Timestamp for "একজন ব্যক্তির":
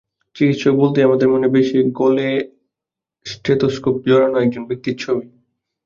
4.39-4.95